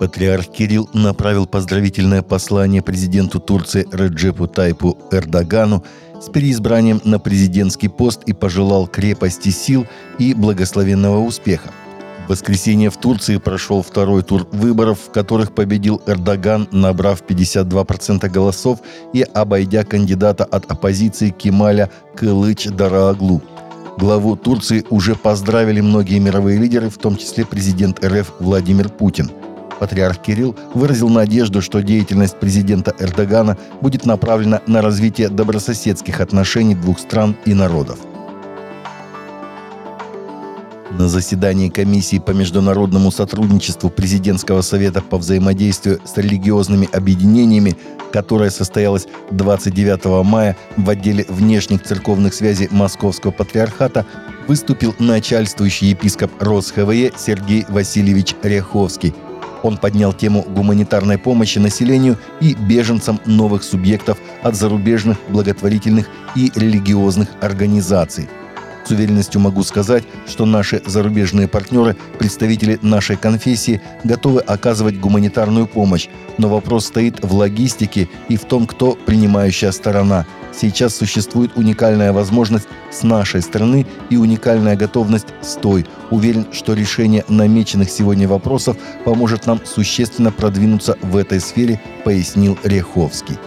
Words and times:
Патриарх 0.00 0.46
Кирилл 0.46 0.88
направил 0.94 1.46
поздравительное 1.46 2.22
послание 2.22 2.80
президенту 2.80 3.38
Турции 3.38 3.86
Реджепу 3.92 4.46
Тайпу 4.46 4.96
Эрдогану 5.10 5.84
с 6.18 6.30
переизбранием 6.30 7.02
на 7.04 7.18
президентский 7.18 7.88
пост 7.88 8.22
и 8.24 8.32
пожелал 8.32 8.86
крепости 8.86 9.50
сил 9.50 9.86
и 10.18 10.32
благословенного 10.32 11.20
успеха. 11.20 11.70
В 12.24 12.30
воскресенье 12.30 12.88
в 12.88 12.96
Турции 12.96 13.36
прошел 13.36 13.82
второй 13.82 14.22
тур 14.22 14.48
выборов, 14.52 15.00
в 15.00 15.12
которых 15.12 15.54
победил 15.54 16.00
Эрдоган, 16.06 16.66
набрав 16.72 17.22
52% 17.22 18.26
голосов 18.30 18.80
и 19.12 19.20
обойдя 19.20 19.84
кандидата 19.84 20.44
от 20.44 20.70
оппозиции 20.70 21.28
Кемаля 21.28 21.90
Кылыч 22.16 22.68
Дарааглу. 22.68 23.42
Главу 23.98 24.36
Турции 24.36 24.82
уже 24.88 25.14
поздравили 25.14 25.82
многие 25.82 26.20
мировые 26.20 26.58
лидеры, 26.58 26.88
в 26.88 26.96
том 26.96 27.16
числе 27.16 27.44
президент 27.44 28.02
РФ 28.02 28.32
Владимир 28.40 28.88
Путин– 28.88 29.30
Патриарх 29.80 30.18
Кирилл 30.18 30.54
выразил 30.74 31.08
надежду, 31.08 31.62
что 31.62 31.82
деятельность 31.82 32.38
президента 32.38 32.94
Эрдогана 32.98 33.56
будет 33.80 34.04
направлена 34.04 34.60
на 34.66 34.82
развитие 34.82 35.30
добрососедских 35.30 36.20
отношений 36.20 36.74
двух 36.74 37.00
стран 37.00 37.34
и 37.46 37.54
народов. 37.54 37.98
На 40.98 41.08
заседании 41.08 41.70
комиссии 41.70 42.18
по 42.18 42.32
международному 42.32 43.10
сотрудничеству 43.10 43.88
Президентского 43.88 44.60
совета 44.60 45.00
по 45.00 45.16
взаимодействию 45.16 45.98
с 46.04 46.14
религиозными 46.18 46.88
объединениями, 46.92 47.74
которое 48.12 48.50
состоялось 48.50 49.06
29 49.30 50.26
мая 50.26 50.58
в 50.76 50.90
отделе 50.90 51.24
внешних 51.28 51.84
церковных 51.84 52.34
связей 52.34 52.68
Московского 52.70 53.30
патриархата, 53.30 54.04
выступил 54.46 54.94
начальствующий 54.98 55.88
епископ 55.90 56.32
РосХВЕ 56.42 57.12
Сергей 57.16 57.64
Васильевич 57.68 58.34
Ряховский– 58.42 59.14
он 59.62 59.76
поднял 59.76 60.12
тему 60.12 60.42
гуманитарной 60.42 61.18
помощи 61.18 61.58
населению 61.58 62.18
и 62.40 62.54
беженцам 62.54 63.20
новых 63.24 63.62
субъектов 63.62 64.18
от 64.42 64.56
зарубежных 64.56 65.18
благотворительных 65.28 66.08
и 66.34 66.50
религиозных 66.54 67.28
организаций. 67.40 68.28
С 68.86 68.90
уверенностью 68.90 69.40
могу 69.40 69.62
сказать, 69.62 70.04
что 70.26 70.46
наши 70.46 70.82
зарубежные 70.84 71.48
партнеры, 71.48 71.96
представители 72.18 72.78
нашей 72.82 73.16
конфессии, 73.16 73.80
готовы 74.04 74.40
оказывать 74.40 74.98
гуманитарную 74.98 75.66
помощь, 75.66 76.08
но 76.38 76.48
вопрос 76.48 76.86
стоит 76.86 77.22
в 77.22 77.34
логистике 77.34 78.08
и 78.28 78.36
в 78.36 78.44
том, 78.46 78.66
кто 78.66 78.92
принимающая 78.92 79.70
сторона– 79.70 80.26
Сейчас 80.60 80.94
существует 80.94 81.52
уникальная 81.54 82.12
возможность 82.12 82.68
с 82.90 83.02
нашей 83.02 83.40
стороны 83.40 83.86
и 84.10 84.18
уникальная 84.18 84.76
готовность 84.76 85.28
с 85.40 85.54
той. 85.54 85.86
Уверен, 86.10 86.48
что 86.52 86.74
решение 86.74 87.24
намеченных 87.28 87.88
сегодня 87.88 88.28
вопросов 88.28 88.76
поможет 89.06 89.46
нам 89.46 89.62
существенно 89.64 90.30
продвинуться 90.30 90.98
в 91.00 91.16
этой 91.16 91.40
сфере, 91.40 91.80
пояснил 92.04 92.58
Реховский. 92.62 93.38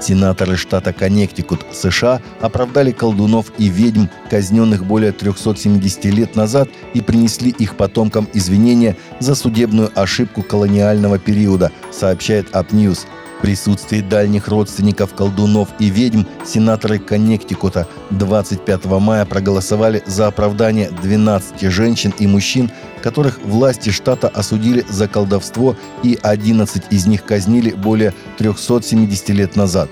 Сенаторы 0.00 0.56
штата 0.56 0.92
Коннектикут 0.92 1.64
США 1.72 2.20
оправдали 2.40 2.90
колдунов 2.90 3.52
и 3.56 3.68
ведьм, 3.68 4.06
казненных 4.28 4.84
более 4.84 5.12
370 5.12 6.04
лет 6.06 6.34
назад, 6.34 6.68
и 6.92 7.00
принесли 7.00 7.50
их 7.50 7.76
потомкам 7.76 8.28
извинения 8.34 8.96
за 9.20 9.36
судебную 9.36 9.92
ошибку 9.94 10.42
колониального 10.42 11.20
периода, 11.20 11.70
сообщает 11.92 12.54
Апньюз. 12.54 13.06
В 13.38 13.42
присутствии 13.42 14.00
дальних 14.00 14.48
родственников 14.48 15.14
колдунов 15.14 15.68
и 15.78 15.90
ведьм 15.90 16.22
сенаторы 16.44 16.98
Коннектикута 16.98 17.86
25 18.10 18.86
мая 18.86 19.26
проголосовали 19.26 20.02
за 20.06 20.28
оправдание 20.28 20.90
12 20.90 21.60
женщин 21.70 22.14
и 22.18 22.26
мужчин, 22.26 22.70
которых 23.02 23.38
власти 23.44 23.90
штата 23.90 24.28
осудили 24.28 24.84
за 24.88 25.06
колдовство 25.06 25.76
и 26.02 26.18
11 26.22 26.84
из 26.90 27.06
них 27.06 27.24
казнили 27.24 27.72
более 27.72 28.14
370 28.38 29.28
лет 29.30 29.54
назад. 29.54 29.90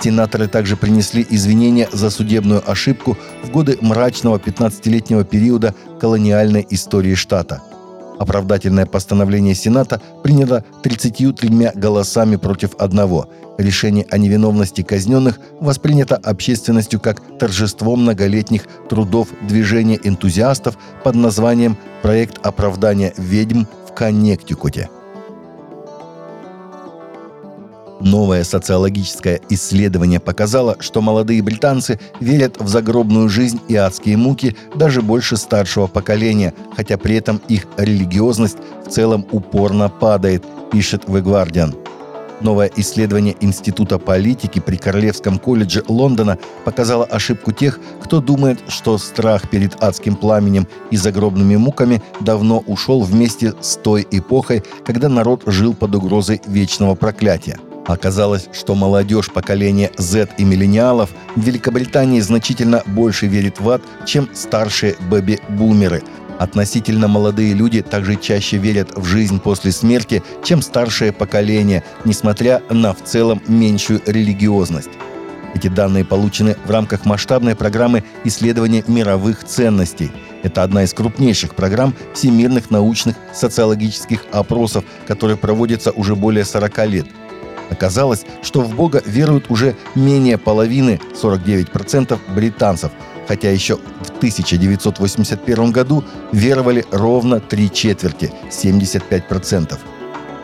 Сенаторы 0.00 0.48
также 0.48 0.76
принесли 0.76 1.24
извинения 1.30 1.88
за 1.92 2.10
судебную 2.10 2.68
ошибку 2.68 3.16
в 3.44 3.50
годы 3.50 3.78
мрачного 3.80 4.38
15-летнего 4.38 5.24
периода 5.24 5.72
колониальной 6.00 6.66
истории 6.68 7.14
штата– 7.14 7.62
Оправдательное 8.22 8.86
постановление 8.86 9.52
Сената 9.52 10.00
принято 10.22 10.64
33 10.84 11.72
голосами 11.74 12.36
против 12.36 12.76
одного. 12.78 13.28
Решение 13.58 14.06
о 14.10 14.16
невиновности 14.16 14.82
казненных 14.82 15.40
воспринято 15.58 16.14
общественностью 16.22 17.00
как 17.00 17.20
торжество 17.40 17.96
многолетних 17.96 18.68
трудов 18.88 19.30
движения 19.48 19.98
энтузиастов 20.04 20.78
под 21.02 21.16
названием 21.16 21.76
«Проект 22.02 22.38
оправдания 22.46 23.12
ведьм 23.16 23.64
в 23.88 23.92
Коннектикуте». 23.92 24.88
Новое 28.04 28.42
социологическое 28.42 29.40
исследование 29.48 30.18
показало, 30.18 30.76
что 30.80 31.00
молодые 31.00 31.40
британцы 31.40 32.00
верят 32.18 32.60
в 32.60 32.66
загробную 32.66 33.28
жизнь 33.28 33.60
и 33.68 33.76
адские 33.76 34.16
муки 34.16 34.56
даже 34.74 35.02
больше 35.02 35.36
старшего 35.36 35.86
поколения, 35.86 36.52
хотя 36.76 36.98
при 36.98 37.14
этом 37.14 37.40
их 37.46 37.68
религиозность 37.76 38.56
в 38.84 38.90
целом 38.90 39.24
упорно 39.30 39.88
падает, 39.88 40.42
пишет 40.72 41.04
The 41.04 41.22
Guardian. 41.22 41.78
Новое 42.40 42.72
исследование 42.74 43.36
Института 43.40 44.00
политики 44.00 44.58
при 44.58 44.74
Королевском 44.74 45.38
колледже 45.38 45.84
Лондона 45.86 46.38
показало 46.64 47.04
ошибку 47.04 47.52
тех, 47.52 47.78
кто 48.02 48.20
думает, 48.20 48.58
что 48.66 48.98
страх 48.98 49.48
перед 49.48 49.80
адским 49.80 50.16
пламенем 50.16 50.66
и 50.90 50.96
загробными 50.96 51.54
муками 51.54 52.02
давно 52.18 52.64
ушел 52.66 53.02
вместе 53.02 53.54
с 53.60 53.76
той 53.76 54.04
эпохой, 54.10 54.64
когда 54.84 55.08
народ 55.08 55.44
жил 55.46 55.72
под 55.72 55.94
угрозой 55.94 56.42
вечного 56.48 56.96
проклятия– 56.96 57.60
Оказалось, 57.86 58.48
что 58.52 58.74
молодежь 58.74 59.30
поколения 59.30 59.90
Z 59.98 60.28
и 60.38 60.44
миллениалов 60.44 61.10
в 61.34 61.40
Великобритании 61.40 62.20
значительно 62.20 62.82
больше 62.86 63.26
верит 63.26 63.60
в 63.60 63.68
ад, 63.68 63.82
чем 64.06 64.28
старшие 64.34 64.94
бэби-бумеры. 65.10 66.02
Относительно 66.38 67.08
молодые 67.08 67.54
люди 67.54 67.82
также 67.82 68.16
чаще 68.16 68.56
верят 68.56 68.96
в 68.96 69.04
жизнь 69.04 69.40
после 69.40 69.72
смерти, 69.72 70.22
чем 70.44 70.62
старшее 70.62 71.12
поколение, 71.12 71.82
несмотря 72.04 72.62
на 72.70 72.94
в 72.94 73.02
целом 73.02 73.42
меньшую 73.48 74.00
религиозность. 74.06 74.90
Эти 75.54 75.68
данные 75.68 76.04
получены 76.04 76.56
в 76.64 76.70
рамках 76.70 77.04
масштабной 77.04 77.54
программы 77.54 78.04
исследования 78.24 78.84
мировых 78.86 79.44
ценностей. 79.44 80.10
Это 80.42 80.62
одна 80.62 80.84
из 80.84 80.94
крупнейших 80.94 81.54
программ 81.54 81.94
всемирных 82.14 82.70
научных 82.70 83.16
социологических 83.34 84.24
опросов, 84.32 84.84
которые 85.06 85.36
проводятся 85.36 85.90
уже 85.90 86.16
более 86.16 86.44
40 86.44 86.86
лет– 86.86 87.06
Оказалось, 87.72 88.26
что 88.42 88.60
в 88.60 88.74
Бога 88.76 89.02
веруют 89.06 89.50
уже 89.50 89.74
менее 89.94 90.36
половины, 90.36 91.00
49% 91.20 92.18
британцев, 92.34 92.92
хотя 93.26 93.50
еще 93.50 93.76
в 93.76 94.10
1981 94.18 95.72
году 95.72 96.04
веровали 96.32 96.84
ровно 96.90 97.40
три 97.40 97.72
четверти, 97.72 98.30
75%. 98.50 99.78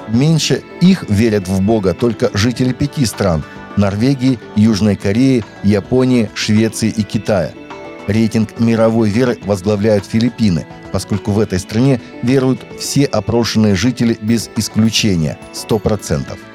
Меньше 0.09 0.63
их 0.81 1.05
верят 1.11 1.47
в 1.49 1.61
Бога 1.61 1.93
только 1.93 2.31
жители 2.33 2.73
пяти 2.73 3.05
стран– 3.05 3.45
Норвегии, 3.77 4.39
Южной 4.57 4.97
Кореи, 4.97 5.45
Японии, 5.63 6.31
Швеции 6.35 6.89
и 6.89 7.03
Китая. 7.03 7.53
Рейтинг 8.07 8.59
мировой 8.59 9.11
веры 9.11 9.39
возглавляют 9.45 10.07
Филиппины, 10.07 10.67
поскольку 10.93 11.31
в 11.33 11.39
этой 11.39 11.59
стране 11.59 12.01
веруют 12.23 12.61
все 12.81 13.05
опрошенные 13.05 13.75
жители 13.75 14.17
без 14.23 14.49
исключения– 14.57 15.39
100%. 15.53 16.48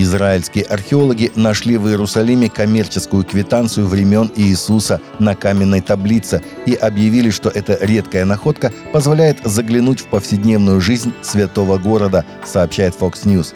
Израильские 0.00 0.64
археологи 0.64 1.30
нашли 1.36 1.76
в 1.76 1.86
Иерусалиме 1.86 2.48
коммерческую 2.48 3.22
квитанцию 3.22 3.86
времен 3.86 4.30
Иисуса 4.34 4.98
на 5.18 5.34
каменной 5.34 5.82
таблице 5.82 6.42
и 6.64 6.72
объявили, 6.72 7.28
что 7.28 7.50
эта 7.50 7.76
редкая 7.82 8.24
находка 8.24 8.72
позволяет 8.94 9.40
заглянуть 9.44 10.00
в 10.00 10.06
повседневную 10.06 10.80
жизнь 10.80 11.12
святого 11.20 11.76
города, 11.76 12.24
сообщает 12.46 12.94
Fox 12.98 13.26
News. 13.26 13.48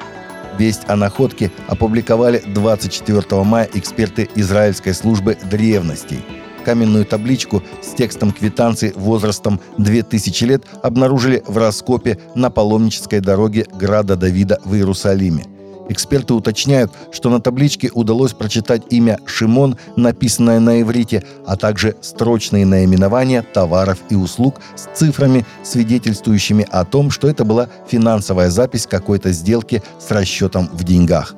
Весть 0.58 0.82
о 0.86 0.96
находке 0.96 1.50
опубликовали 1.66 2.42
24 2.46 3.42
мая 3.42 3.66
эксперты 3.72 4.28
Израильской 4.34 4.92
службы 4.92 5.38
древностей. 5.50 6.22
Каменную 6.62 7.06
табличку 7.06 7.62
с 7.82 7.94
текстом 7.94 8.32
квитанции 8.32 8.92
возрастом 8.94 9.60
2000 9.78 10.44
лет 10.44 10.64
обнаружили 10.82 11.42
в 11.46 11.56
раскопе 11.56 12.18
на 12.34 12.50
паломнической 12.50 13.20
дороге 13.20 13.66
Града 13.72 14.14
Давида 14.16 14.60
в 14.66 14.74
Иерусалиме. 14.74 15.53
Эксперты 15.88 16.32
уточняют, 16.32 16.92
что 17.12 17.28
на 17.28 17.40
табличке 17.40 17.90
удалось 17.92 18.32
прочитать 18.32 18.82
имя 18.90 19.18
Шимон, 19.26 19.76
написанное 19.96 20.58
на 20.60 20.80
иврите, 20.80 21.24
а 21.46 21.56
также 21.56 21.96
строчные 22.00 22.64
наименования 22.64 23.42
товаров 23.42 23.98
и 24.08 24.14
услуг 24.14 24.60
с 24.76 24.88
цифрами, 24.96 25.44
свидетельствующими 25.62 26.66
о 26.70 26.84
том, 26.84 27.10
что 27.10 27.28
это 27.28 27.44
была 27.44 27.68
финансовая 27.86 28.50
запись 28.50 28.86
какой-то 28.86 29.32
сделки 29.32 29.82
с 29.98 30.10
расчетом 30.10 30.70
в 30.72 30.84
деньгах. 30.84 31.34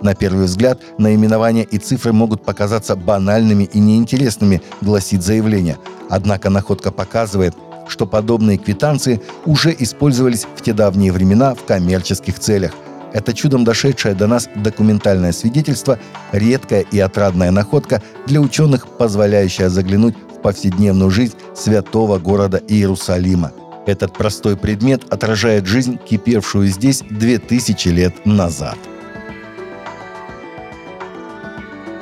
На 0.00 0.14
первый 0.14 0.44
взгляд, 0.44 0.80
наименования 0.98 1.64
и 1.64 1.78
цифры 1.78 2.12
могут 2.12 2.44
показаться 2.44 2.94
банальными 2.94 3.64
и 3.64 3.80
неинтересными, 3.80 4.62
гласит 4.80 5.24
заявление. 5.24 5.76
Однако 6.08 6.50
находка 6.50 6.92
показывает, 6.92 7.54
что 7.88 8.06
подобные 8.06 8.58
квитанции 8.58 9.20
уже 9.44 9.74
использовались 9.76 10.46
в 10.54 10.62
те 10.62 10.72
давние 10.72 11.10
времена 11.10 11.54
в 11.54 11.64
коммерческих 11.64 12.38
целях. 12.38 12.72
Это 13.12 13.32
чудом 13.32 13.64
дошедшее 13.64 14.14
до 14.14 14.26
нас 14.26 14.48
документальное 14.54 15.32
свидетельство– 15.32 15.98
редкая 16.32 16.82
и 16.82 16.98
отрадная 16.98 17.50
находка 17.50 18.02
для 18.26 18.40
ученых, 18.40 18.86
позволяющая 18.86 19.70
заглянуть 19.70 20.16
в 20.16 20.42
повседневную 20.42 21.10
жизнь 21.10 21.34
святого 21.54 22.18
города 22.18 22.60
Иерусалима. 22.68 23.52
Этот 23.86 24.12
простой 24.12 24.56
предмет 24.56 25.10
отражает 25.10 25.66
жизнь, 25.66 25.98
кипевшую 25.98 26.68
здесь 26.68 27.02
2000 27.08 27.88
лет 27.88 28.26
назад. 28.26 28.76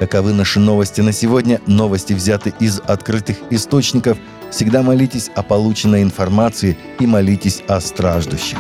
Таковы 0.01 0.33
наши 0.35 0.61
новости 0.61 1.01
на 1.01 1.13
сегодня. 1.13 1.61
Новости 1.67 2.13
взяты 2.13 2.53
из 2.61 2.81
открытых 2.81 3.37
источников. 3.51 4.19
Всегда 4.51 4.83
молитесь 4.83 5.31
о 5.35 5.43
полученной 5.43 6.03
информации 6.03 6.77
и 7.01 7.07
молитесь 7.07 7.63
о 7.67 7.81
страждущих. 7.81 8.59